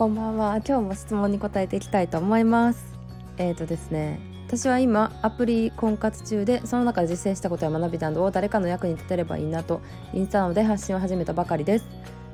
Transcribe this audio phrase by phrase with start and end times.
[0.00, 0.62] こんばんは。
[0.66, 2.96] 今日も質問に答えていきたいと思います。
[3.36, 4.18] えーとですね。
[4.46, 9.82] 私は今アプリ婚活中でその中で実践したことや学びなどを誰かの役に立てればいいなと
[10.14, 11.84] インスタなどで発信を始めたばかりです。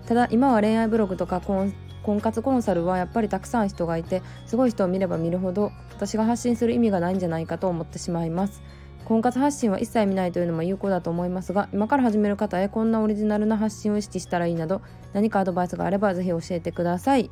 [0.06, 1.72] ただ今は恋愛ブログとか婚
[2.20, 8.62] 活コンサルはやっぱりたくさん人がいてすごい人を見れば見るほど私が発信する意味がないんじゃないかと思ってしまいます。
[9.06, 14.82] 婚活発信は一切見ないというのも有効だと思いますが今から始める方へこんなオリジナルな発信を意識したらいいなど
[15.14, 17.28] 何かアドバイスがあればぜひ教えてください。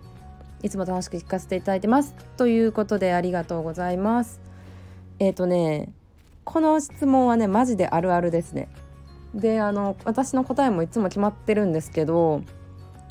[0.65, 2.15] いつも楽しく聞かせていただいてます。
[2.39, 4.41] ということでありがとうございます。
[5.19, 5.93] えっ、ー、とね
[6.43, 8.71] この質問はねマジであるあるですね。
[9.35, 12.41] であの私の答えもいつも決まってるんですけど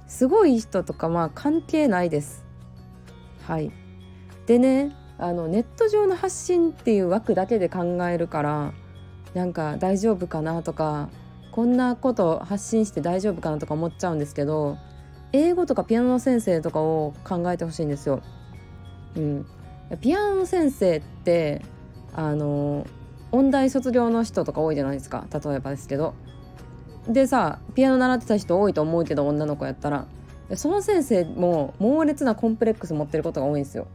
[0.08, 2.44] すごい人とかまあ関係ないです。
[3.46, 3.72] はい。
[4.48, 8.74] でねあのネット上の発信っていう枠だけで考えるから
[9.36, 11.10] なんか大丈夫かなとか
[11.52, 14.80] こんなこと発信して大丈夫かなとか思っちゃうんですけど
[15.34, 18.22] 英語とかピアノの先生とかを考えてほしいんですよ。
[19.16, 19.46] うん、
[20.00, 21.62] ピアノの先生って
[22.16, 22.86] あの
[23.32, 26.14] 音大卒業の人とか多いじゃないですか例えばですけど。
[27.08, 30.06] でさピアノ習ってた人多いと思うけど女の子やったら
[30.56, 33.88] その先生も猛烈なコンプレックス持ってることが多いんですよ。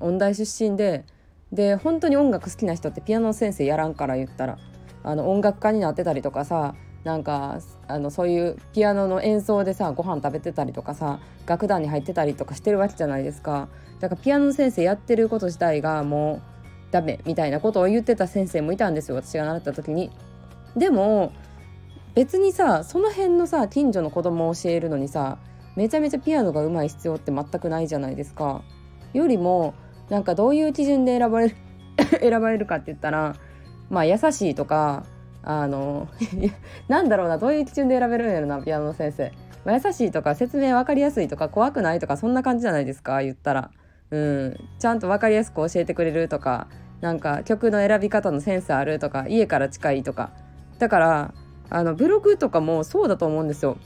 [0.00, 1.04] 音大出身で
[1.52, 4.58] で本当に音楽好きな人ってピアノの先生やらんから言ったら
[5.02, 13.68] あの音楽家になってたりとかさなんかあのそういうピアノの演奏でさご飯食べてたりとかさ楽団に入ってたりとかしてるわけじゃないですか
[14.00, 16.42] だからピアノの先生やってること自体がもう
[16.90, 20.10] ダメみたいなことを言ってた先生もいたんですよ私が習った時に。
[20.76, 21.32] でも
[22.14, 25.38] 別にさその辺のさ近所の子供を教えるのにさ
[25.76, 28.62] めちゃめちゃピアノが上手い必要って全くないじゃないですか。
[29.12, 29.74] よりも
[30.10, 31.56] なんかどういう基準で選ばれる
[32.20, 33.36] 選ばれるかって言ったら
[33.90, 35.04] まあ優しいとか
[35.42, 36.08] あの
[36.88, 39.32] なんだろうなどういう基準で選べるんやろなピアノの先生、
[39.64, 43.70] まあ、優しいとか説明分かりやすいとか怖くないとかそんな感じじゃないですか言ったら。
[44.10, 44.56] うん。
[44.78, 46.66] ちゃんと分かりやすく教えてくれるとか
[47.02, 50.30] なんか曲の選び方のセンスあるとか家から近いとか。
[50.78, 51.34] だから
[51.70, 53.76] あのブログとかもそうだと思うんですよ。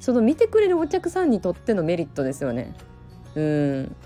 [0.00, 2.74] その見てくれるお客さんにとってのメリットですよね。
[3.34, 3.96] うん。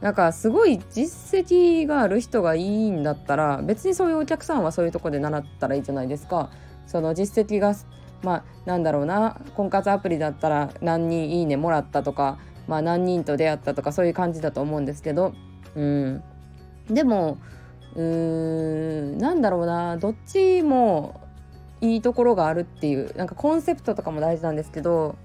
[0.00, 6.50] なんかすごい実績がある人がいいんだったら別にそういうお客さんはそういうとこで習ったらいいじゃないですか。
[6.86, 7.74] その実績が
[8.22, 9.40] まあなんだろうな。
[9.56, 15.34] 婚活アプリだったら何人いいねもらったとか、まあ、何人と出会ったとかそういう感じだと思うんですけど、
[15.74, 16.22] うん、
[16.88, 17.38] でも
[17.94, 18.04] うー
[19.14, 19.96] んなんだろうな。
[19.96, 21.20] どっちも
[21.80, 25.16] いいところがあるっていうなんかコンセプトとかも大事なんですけど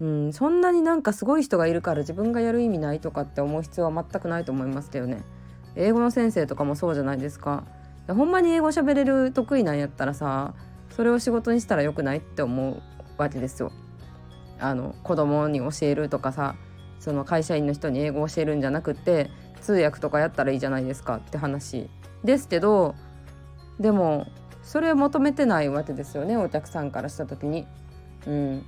[0.00, 5.22] うん、そんなになんかすごい人がいるから自分がやる意味ないとかって思う必要は全くないと思いますけどね。
[5.76, 7.64] 英語の先生とかもそうじゃないですか。
[8.08, 10.54] ほんまに英語喋れる得意なんやったらさ
[10.90, 12.82] それを仕事にしたらよくないって思う
[13.16, 13.72] わけですよ。
[14.58, 16.56] あの子供に教えるとかさ
[16.98, 21.88] その会社員の人に英語を教えるんじゃなくて通訳とかやったらいいじゃないですかって話
[22.22, 22.94] ですけど
[23.80, 24.26] でも
[24.62, 27.66] それを求めてないわけですよねお客さんからした時に。
[28.24, 28.64] うん、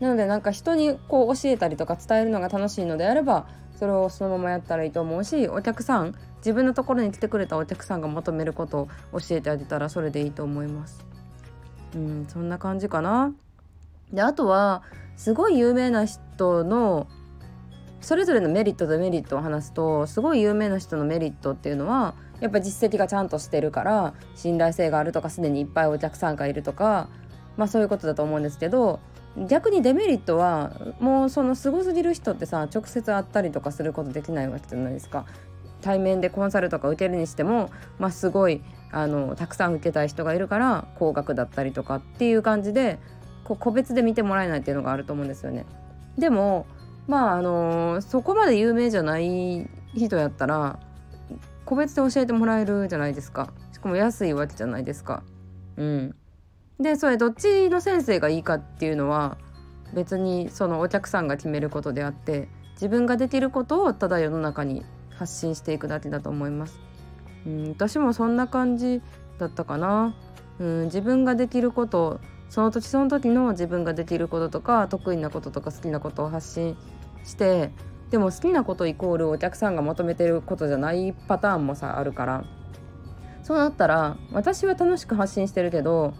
[0.00, 3.46] なのでなんか人にこう教えたりとか伝えるのが楽しいのであれば
[3.78, 11.04] それをそのままやったらいいと思うしお客さん自分のところに来てくれたお客さんが求めることを教えてあげたらそれでいいと思います。
[11.94, 13.32] うんそんな感じかな。
[14.12, 14.82] であとは
[15.16, 17.08] すごい有名な人の
[18.00, 27.08] それぞれのメリットとメリットを話すとすごい有名な人のメリットっていうのはやっぱ実績がちゃんとしてるから信頼性があるとかすでにいっぱいお客さんがいるとか
[27.56, 29.00] まあそういうことだと思うんですけど
[29.36, 35.26] 逆にデメリットはもうそのすごすぎる人ってさ直接会ったりとかすることできないわけじゃないですか。
[35.80, 42.98] 対面でコンサルとか受けるにしても、まあ、すごいあのたくさん受けたい人がいるから高額だったりとかっていう感じで
[43.44, 45.66] こう個別で見てもらえないっていうのがあると思うんですよね。
[46.16, 46.66] でも
[47.06, 50.78] まああのそこまで有名じゃない人やったら
[51.64, 55.22] 個別で教えてもらえるじゃないですかしかも安いわけじゃないですか。
[55.76, 56.16] うん、
[56.80, 59.36] でそれどっちの先生がいいかっていうのは
[59.94, 66.78] 別にそのお客さんが決めることであって自分ができることをただ世の中に発信していくだけだと思います。
[67.46, 69.02] うん、私もそんな感じ
[69.38, 70.14] だったかな。
[70.60, 76.76] うん、自分ができることその時その時の自分ができることとか得意なこととか好きなことを発信
[77.24, 77.72] して
[78.10, 82.44] でも好きなことイコールお客さんが求めてることじゃないパターンもさあるから
[83.42, 86.14] そうなったら私は楽しく発信してるけど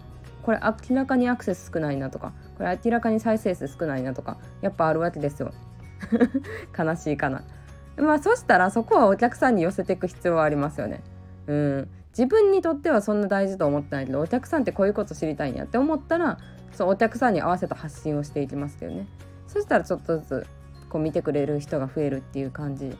[0.49, 0.59] これ
[0.89, 5.53] 明らかにアクセス少ないなとかこれ明らかに再生数少ないなとかやっぱあるわけですよ。
[6.75, 7.43] 悲しいかな。
[7.97, 11.03] まあそしたらそこはお客さんに寄せていく必要はありますよね。
[11.45, 11.89] うん。
[12.17, 16.39] 自分にとってはそんな大事と思ってないけどお客さんってこういうこと知りたいんやって思ったら
[16.71, 19.05] そうお客さんに合わせた発信をしていきますけどね。
[19.45, 20.47] そしたらちょっとずつ
[20.89, 22.97] こう見てくれる人が増えるっていう感じ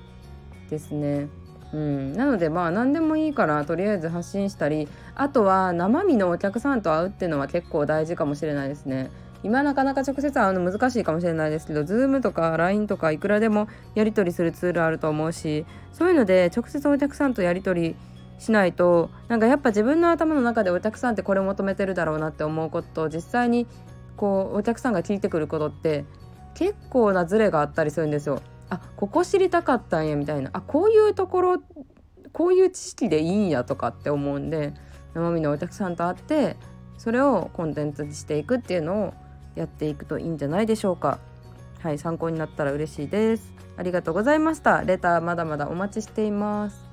[0.69, 1.28] ですね。
[1.74, 9.12] うん、なのでまあ何でもいいからとりあえず発信したりあとは生身のお客さんと会うっていうのは結構大事かもしれないですね。
[9.42, 17.95] 今なかなか直接会うの難しいかもしれないですけど Zoom とか LINE とかいくらでもやり取りするツールあると思うしそういうので直接お客さんとやり取り
[18.38, 23.66] しないとなんかやっぱ自分の頭の中でお客さんってこれ求めてるだろうなって思うことを実際に
[24.18, 26.04] こうお客さんが聞いてくることって
[26.54, 28.42] 結構なズレがあったりするんですよ。
[28.69, 30.50] あここ知りたかったんやみたいな。
[30.54, 31.57] あこういうところ
[32.31, 34.74] こういう知識でいいんやとかって思うんで
[35.13, 36.57] 生身のお客さんと会って
[36.98, 39.13] それをコンテンツにしていくっていうのを
[39.56, 41.19] やっていくといいんじゃないでしょうか。
[41.81, 43.54] はい参考になったら嬉しいです。
[43.77, 44.83] ありがとうございました。
[44.83, 46.88] レターまだまだお待ちしています。